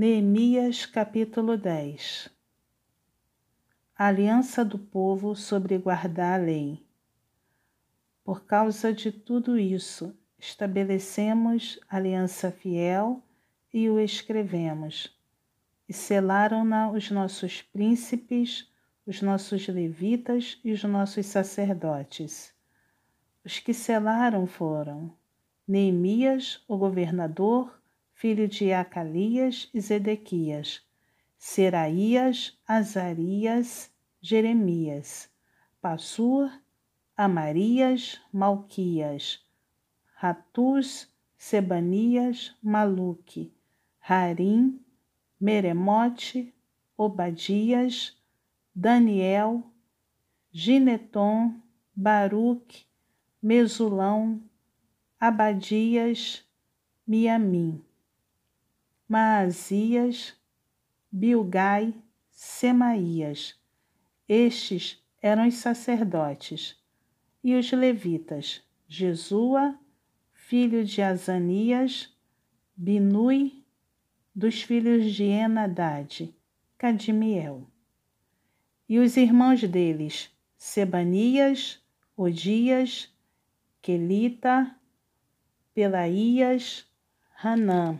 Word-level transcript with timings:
Neemias 0.00 0.86
capítulo 0.86 1.58
10 1.58 2.30
Aliança 3.96 4.64
do 4.64 4.78
povo 4.78 5.34
sobre 5.34 5.76
guardar 5.76 6.38
a 6.38 6.44
lei. 6.44 6.86
Por 8.22 8.44
causa 8.44 8.92
de 8.92 9.10
tudo 9.10 9.58
isso, 9.58 10.16
estabelecemos 10.38 11.80
aliança 11.88 12.52
fiel 12.52 13.20
e 13.74 13.90
o 13.90 13.98
escrevemos. 13.98 15.12
E 15.88 15.92
selaram-na 15.92 16.92
os 16.92 17.10
nossos 17.10 17.60
príncipes, 17.60 18.70
os 19.04 19.20
nossos 19.20 19.66
levitas 19.66 20.60
e 20.62 20.70
os 20.70 20.84
nossos 20.84 21.26
sacerdotes. 21.26 22.54
Os 23.44 23.58
que 23.58 23.74
selaram 23.74 24.46
foram 24.46 25.12
Neemias, 25.66 26.62
o 26.68 26.76
governador, 26.76 27.77
filho 28.18 28.48
de 28.48 28.72
Acalias 28.72 29.70
e 29.72 29.80
Zedequias, 29.80 30.84
Seraías, 31.38 32.58
Azarias, 32.66 33.92
Jeremias, 34.20 35.30
Passur, 35.80 36.50
Amarias, 37.16 38.20
Malquias, 38.32 39.40
Ratus, 40.16 41.08
Sebanias, 41.36 42.56
Maluque, 42.60 43.52
Harim, 44.00 44.80
Meremote, 45.40 46.52
Obadias, 46.96 48.16
Daniel, 48.74 49.62
Gineton, 50.50 51.62
Baruque, 51.94 52.84
Mesulão, 53.40 54.42
Abadias, 55.20 56.42
Miamim. 57.06 57.87
Maazias, 59.08 60.34
Bilgai, 61.10 61.94
Semaías. 62.30 63.58
Estes 64.28 65.02
eram 65.22 65.48
os 65.48 65.54
sacerdotes. 65.54 66.76
E 67.42 67.54
os 67.54 67.72
levitas, 67.72 68.62
Jesua, 68.86 69.78
filho 70.34 70.84
de 70.84 71.00
Azanias, 71.00 72.14
Binui, 72.76 73.64
dos 74.34 74.60
filhos 74.60 75.14
de 75.14 75.24
Enadade, 75.24 76.34
Cadimiel. 76.76 77.66
E 78.86 78.98
os 78.98 79.16
irmãos 79.16 79.62
deles, 79.62 80.30
Sebanias, 80.58 81.82
Odias, 82.14 83.10
Quelita, 83.80 84.76
Pelaías, 85.72 86.86
Hanã. 87.42 87.98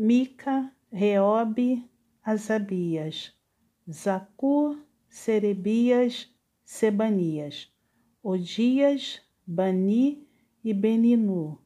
Mica, 0.00 0.72
Reobe, 0.92 1.84
Asabias, 2.24 3.32
Zacur, 3.90 4.78
Serebias, 5.08 6.32
Sebanias, 6.64 7.68
Odias, 8.22 9.20
Bani 9.44 10.24
e 10.62 10.72
Beninu, 10.72 11.58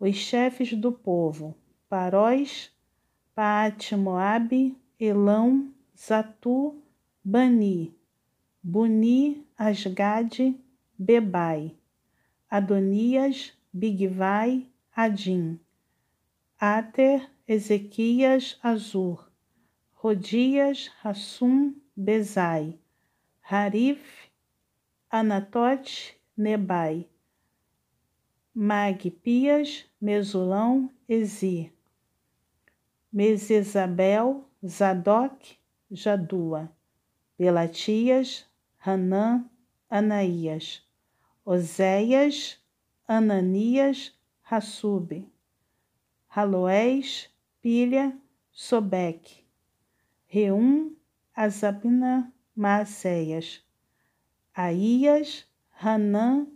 os 0.00 0.16
chefes 0.16 0.72
do 0.72 0.90
povo, 0.90 1.54
Paróis, 1.88 2.72
Paate-Moabe, 3.32 4.76
Elão, 4.98 5.72
Zatu, 5.96 6.82
Bani, 7.24 7.94
Buni, 8.60 9.46
Asgade, 9.56 10.58
Bebai, 10.98 11.76
Adonias, 12.50 13.52
Bigvai, 13.72 14.66
Adim, 14.96 15.60
Ater, 16.58 17.31
Ezequias, 17.52 18.56
Azur, 18.64 19.30
Rodias, 20.02 20.88
Rassum, 21.04 21.74
Bezai, 21.94 22.78
Harif, 23.50 24.00
Anatote, 25.10 26.16
Nebai, 26.38 27.06
Magpias, 28.56 29.84
Mesulão, 30.00 30.88
Ezi, 31.06 31.70
Mesesabel, 33.12 34.46
Zadok, 34.66 35.58
Jadua, 35.92 36.70
Belatias, 37.38 38.46
Hanã, 38.86 39.44
Anaías, 39.90 40.80
Oséias, 41.44 42.56
Ananias, 43.06 44.10
Hassube, 44.42 45.28
Haloés, 46.34 47.28
Pilha, 47.62 48.18
Sobeque, 48.50 49.44
Reum, 50.26 50.96
Azabina, 51.32 52.34
Maacéias, 52.56 53.64
Aías, 54.52 55.46
Hanã, 55.80 56.48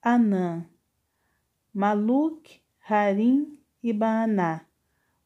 Anã, 0.00 0.64
Maluque, 1.74 2.62
Harim 2.88 3.58
e 3.82 3.92
Baaná, 3.92 4.64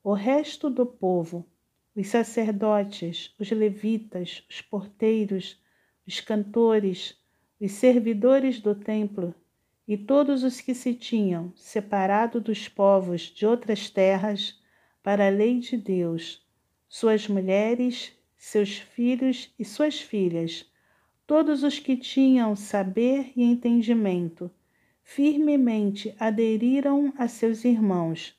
o 0.03 0.15
resto 0.15 0.69
do 0.69 0.85
povo, 0.85 1.47
os 1.95 2.09
sacerdotes, 2.09 3.33
os 3.39 3.49
levitas, 3.53 4.45
os 4.51 4.61
porteiros, 4.63 5.63
os 6.05 6.19
cantores, 6.19 7.17
os 7.61 7.71
servidores 7.71 8.61
do 8.61 8.75
templo 8.75 9.33
e 9.87 9.97
todos 9.97 10.43
os 10.43 10.61
que 10.61 10.75
se 10.75 10.93
tinham 10.93 11.53
separado 11.55 12.41
dos 12.41 12.69
povos 12.69 13.23
de 13.23 13.47
outras 13.47 13.89
terras 13.89 14.61
para 15.05 15.29
a 15.29 15.31
lei 15.31 15.61
de 15.61 15.77
Deus, 15.77 16.45
suas 16.89 17.29
mulheres, 17.29 18.13
seus 18.37 18.79
filhos 18.79 19.55
e 19.57 19.65
suas 19.65 20.01
filhas, 20.01 20.69
todos 21.25 21.63
os 21.63 21.79
que 21.79 21.97
tinham 21.97 22.57
saber 22.57 23.31
e 23.37 23.45
entendimento, 23.45 24.51
firmemente 25.05 26.13
aderiram 26.19 27.13
a 27.17 27.29
seus 27.29 27.65
irmãos. 27.65 28.37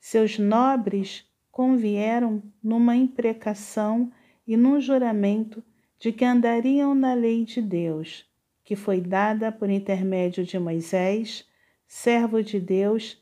Seus 0.00 0.40
nobres 0.40 1.24
convieram 1.52 2.42
numa 2.60 2.96
imprecação 2.96 4.10
e 4.44 4.56
num 4.56 4.80
juramento 4.80 5.62
de 6.00 6.10
que 6.10 6.24
andariam 6.24 6.96
na 6.96 7.14
lei 7.14 7.44
de 7.44 7.62
Deus 7.62 8.26
que 8.66 8.74
foi 8.74 9.00
dada 9.00 9.52
por 9.52 9.70
intermédio 9.70 10.44
de 10.44 10.58
Moisés, 10.58 11.48
servo 11.86 12.42
de 12.42 12.58
Deus, 12.58 13.16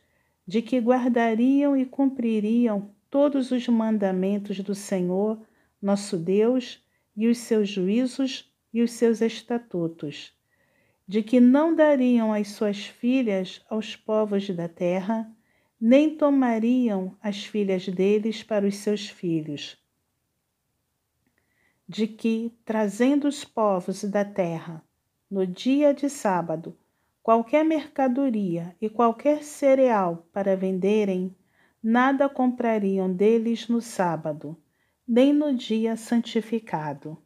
de 0.47 0.60
que 0.60 0.81
guardariam 0.81 1.77
e 1.77 1.87
cumpririam 1.87 2.91
todos 3.10 3.50
os 3.50 3.66
mandamentos 3.69 4.60
do 4.60 4.75
Senhor, 4.75 5.41
nosso 5.81 6.16
Deus, 6.16 6.84
e 7.16 7.28
os 7.28 7.38
seus 7.38 7.69
juízos 7.69 8.53
e 8.72 8.82
os 8.82 8.91
seus 8.91 9.21
estatutos, 9.21 10.37
de 11.06 11.22
que 11.22 11.38
não 11.38 11.75
dariam 11.75 12.32
as 12.32 12.49
suas 12.49 12.87
filhas 12.87 13.65
aos 13.71 13.94
povos 13.94 14.49
da 14.50 14.69
terra, 14.69 15.31
nem 15.81 16.16
tomariam 16.16 17.16
as 17.22 17.44
filhas 17.44 17.87
deles 17.87 18.43
para 18.43 18.66
os 18.66 18.76
seus 18.76 19.09
filhos, 19.09 19.78
de 21.88 22.06
que, 22.06 22.53
trazendo 22.65 23.28
os 23.28 23.44
povos 23.44 24.03
da 24.05 24.25
terra 24.25 24.82
no 25.31 25.47
dia 25.47 25.93
de 25.93 26.09
sábado, 26.09 26.76
qualquer 27.25 27.65
mercadoria 27.65 28.77
e 28.79 28.91
qualquer 28.91 29.43
cereal 29.43 30.29
para 30.31 30.55
venderem, 30.55 31.35
nada 31.83 32.29
comprariam 32.29 33.11
deles 33.11 33.67
no 33.67 33.81
sábado, 33.81 34.55
nem 35.09 35.33
no 35.33 35.55
dia 35.55 35.97
santificado. 35.97 37.17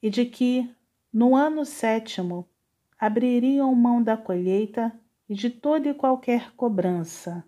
E 0.00 0.08
de 0.08 0.24
que, 0.24 0.72
no 1.12 1.34
ano 1.34 1.64
sétimo, 1.64 2.48
abririam 2.96 3.74
mão 3.74 4.00
da 4.00 4.16
colheita 4.16 4.96
e 5.28 5.34
de 5.34 5.50
toda 5.50 5.88
e 5.88 5.94
qualquer 5.94 6.52
cobrança. 6.54 7.44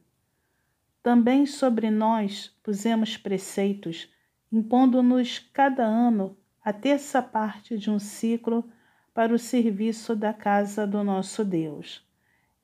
Também 1.05 1.47
sobre 1.47 1.89
nós 1.89 2.49
pusemos 2.65 3.17
preceitos, 3.17 4.13
impondo-nos 4.51 5.39
cada 5.39 5.85
ano 5.85 6.37
a 6.65 6.73
terça 6.73 7.23
parte 7.23 7.79
de 7.79 7.89
um 7.89 8.01
ciclo 8.01 8.69
para 9.19 9.35
o 9.35 9.39
serviço 9.39 10.15
da 10.15 10.33
casa 10.33 10.87
do 10.87 11.03
nosso 11.03 11.45
Deus, 11.45 12.09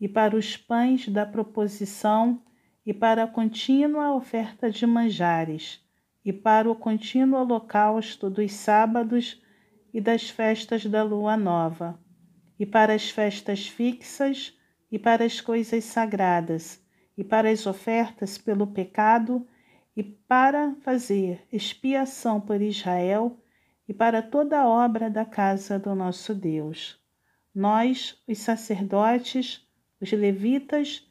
e 0.00 0.08
para 0.08 0.36
os 0.36 0.56
pães 0.56 1.08
da 1.08 1.26
proposição, 1.26 2.40
e 2.86 2.94
para 2.94 3.24
a 3.24 3.26
contínua 3.26 4.14
oferta 4.14 4.70
de 4.70 4.86
manjares, 4.86 5.84
e 6.24 6.32
para 6.32 6.70
o 6.70 6.76
contínuo 6.76 7.40
holocausto 7.40 8.30
dos 8.30 8.52
sábados 8.52 9.42
e 9.92 10.00
das 10.00 10.30
festas 10.30 10.86
da 10.86 11.02
lua 11.02 11.36
nova, 11.36 11.98
e 12.56 12.64
para 12.64 12.94
as 12.94 13.10
festas 13.10 13.66
fixas, 13.66 14.56
e 14.92 14.96
para 14.96 15.24
as 15.24 15.40
coisas 15.40 15.82
sagradas, 15.82 16.80
e 17.18 17.24
para 17.24 17.50
as 17.50 17.66
ofertas 17.66 18.38
pelo 18.38 18.68
pecado, 18.68 19.44
e 19.96 20.04
para 20.04 20.72
fazer 20.82 21.44
expiação 21.50 22.40
por 22.40 22.62
Israel 22.62 23.43
e 23.88 23.92
para 23.94 24.22
toda 24.22 24.60
a 24.60 24.68
obra 24.68 25.10
da 25.10 25.24
casa 25.24 25.78
do 25.78 25.94
nosso 25.94 26.34
Deus. 26.34 26.98
Nós, 27.54 28.20
os 28.26 28.38
sacerdotes, 28.38 29.66
os 30.00 30.10
levitas 30.12 31.06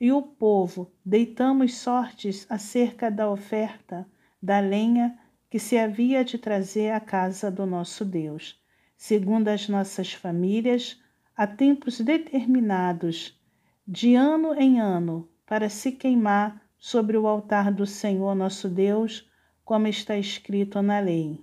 e 0.00 0.10
o 0.10 0.22
povo 0.22 0.92
deitamos 1.04 1.76
sortes 1.76 2.46
acerca 2.50 3.10
da 3.10 3.30
oferta 3.30 4.06
da 4.42 4.60
lenha 4.60 5.18
que 5.48 5.58
se 5.58 5.78
havia 5.78 6.24
de 6.24 6.36
trazer 6.36 6.90
à 6.90 7.00
casa 7.00 7.50
do 7.50 7.64
nosso 7.64 8.04
Deus, 8.04 8.60
segundo 8.96 9.48
as 9.48 9.68
nossas 9.68 10.12
famílias, 10.12 11.00
a 11.36 11.46
tempos 11.46 12.00
determinados, 12.00 13.40
de 13.86 14.14
ano 14.14 14.54
em 14.54 14.80
ano, 14.80 15.28
para 15.46 15.68
se 15.68 15.92
queimar 15.92 16.60
sobre 16.78 17.16
o 17.16 17.26
altar 17.26 17.72
do 17.72 17.86
Senhor 17.86 18.34
nosso 18.34 18.68
Deus, 18.68 19.30
como 19.64 19.86
está 19.86 20.18
escrito 20.18 20.82
na 20.82 21.00
lei. 21.00 21.42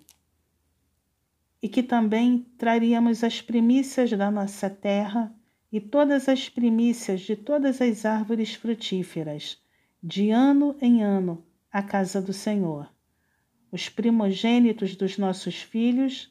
E 1.62 1.70
que 1.70 1.84
também 1.84 2.46
traríamos 2.58 3.24
as 3.24 3.42
primícias 3.42 4.12
da 4.12 4.32
nossa 4.32 4.70
terra 4.70 5.34
e 5.72 5.80
todas 5.80 6.28
as 6.28 6.50
primícias 6.50 7.22
de 7.22 7.36
todas 7.36 7.82
as 7.82 8.04
árvores 8.04 8.56
frutíferas, 8.56 9.62
de 10.04 10.30
ano 10.32 10.76
em 10.82 11.04
ano, 11.04 11.46
à 11.72 11.82
casa 11.82 12.22
do 12.22 12.34
Senhor. 12.34 12.92
Os 13.72 13.88
primogênitos 13.88 14.96
dos 14.96 15.18
nossos 15.18 15.62
filhos 15.62 16.30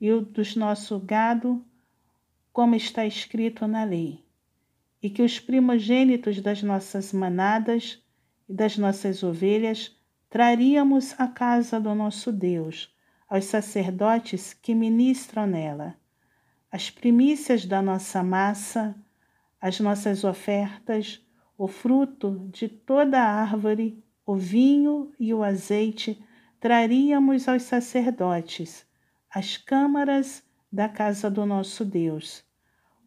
e 0.00 0.10
o 0.10 0.22
dos 0.22 0.56
nosso 0.56 0.98
gado, 0.98 1.64
como 2.52 2.74
está 2.74 3.06
escrito 3.06 3.66
na 3.68 3.84
lei. 3.84 4.24
E 5.02 5.08
que 5.08 5.22
os 5.22 5.38
primogênitos 5.38 6.40
das 6.40 6.62
nossas 6.62 7.12
manadas 7.12 8.02
e 8.48 8.52
das 8.52 8.76
nossas 8.76 9.22
ovelhas 9.22 9.96
traríamos 10.28 11.14
à 11.18 11.28
casa 11.28 11.80
do 11.80 11.94
nosso 11.94 12.32
Deus, 12.32 12.92
aos 13.30 13.44
sacerdotes 13.44 14.52
que 14.52 14.74
ministram 14.74 15.46
nela. 15.46 15.96
As 16.70 16.90
primícias 16.90 17.64
da 17.64 17.80
nossa 17.80 18.24
massa, 18.24 18.96
as 19.60 19.78
nossas 19.78 20.24
ofertas, 20.24 21.24
o 21.56 21.68
fruto 21.68 22.48
de 22.52 22.68
toda 22.68 23.20
a 23.20 23.40
árvore, 23.40 24.02
o 24.26 24.34
vinho 24.34 25.12
e 25.18 25.32
o 25.32 25.44
azeite, 25.44 26.20
traríamos 26.58 27.48
aos 27.48 27.62
sacerdotes, 27.62 28.84
as 29.32 29.56
câmaras 29.56 30.42
da 30.72 30.88
casa 30.88 31.30
do 31.30 31.46
nosso 31.46 31.84
Deus, 31.84 32.44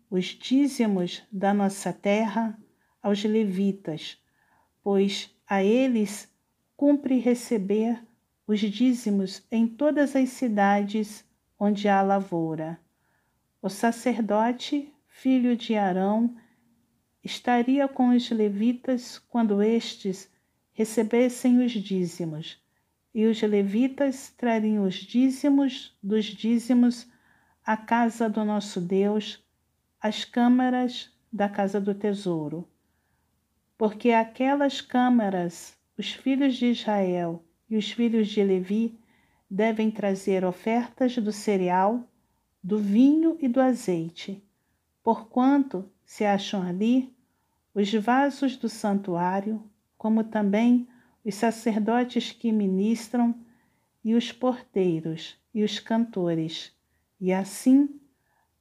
os 0.09 0.25
dízimos 0.25 1.21
da 1.31 1.53
nossa 1.53 1.91
terra 1.91 2.57
aos 3.01 3.23
levitas, 3.25 4.17
pois 4.81 5.35
a 5.47 5.63
eles 5.63 6.33
cumpre 6.77 7.19
receber 7.19 8.01
os 8.45 8.59
dízimos 8.59 9.41
em 9.49 9.67
todas 9.67 10.15
as 10.15 10.29
cidades 10.29 11.25
onde 11.57 11.87
há 11.87 12.01
lavoura. 12.01 12.77
O 13.61 13.69
sacerdote, 13.69 14.93
filho 15.07 15.55
de 15.55 15.75
Arão, 15.75 16.35
estaria 17.23 17.87
com 17.87 18.09
os 18.09 18.29
levitas 18.29 19.17
quando 19.17 19.63
estes 19.63 20.29
recebessem 20.73 21.63
os 21.63 21.71
dízimos, 21.71 22.61
e 23.15 23.25
os 23.25 23.41
levitas 23.41 24.31
trariam 24.31 24.85
os 24.85 24.95
dízimos 24.95 25.97
dos 26.03 26.25
dízimos 26.25 27.07
à 27.65 27.77
casa 27.77 28.27
do 28.27 28.43
nosso 28.43 28.81
Deus, 28.81 29.41
às 30.01 30.25
câmaras 30.25 31.09
da 31.31 31.47
casa 31.47 31.79
do 31.79 31.95
tesouro. 31.95 32.67
Porque 33.77 34.11
aquelas 34.11 34.81
câmaras, 34.81 35.77
os 35.97 36.11
filhos 36.11 36.55
de 36.55 36.65
Israel 36.65 37.43
e 37.73 37.75
os 37.75 37.91
filhos 37.91 38.27
de 38.27 38.43
Levi 38.43 38.99
devem 39.49 39.89
trazer 39.89 40.45
ofertas 40.45 41.17
do 41.17 41.31
cereal 41.31 42.07
do 42.61 42.77
vinho 42.77 43.35
e 43.41 43.47
do 43.47 43.59
azeite, 43.59 44.43
porquanto 45.03 45.89
se 46.05 46.23
acham 46.23 46.61
ali 46.61 47.11
os 47.73 47.91
vasos 47.91 48.57
do 48.57 48.69
santuário, 48.69 49.67
como 49.97 50.23
também 50.23 50.87
os 51.25 51.33
sacerdotes 51.33 52.31
que 52.31 52.51
ministram, 52.51 53.33
e 54.03 54.13
os 54.13 54.31
porteiros 54.31 55.35
e 55.51 55.63
os 55.63 55.79
cantores, 55.79 56.71
e 57.19 57.33
assim 57.33 57.89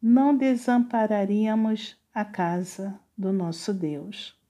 não 0.01 0.35
desampararíamos 0.35 1.99
a 2.15 2.25
casa 2.25 2.99
do 3.19 3.31
nosso 3.31 3.75
Deus. 3.75 4.41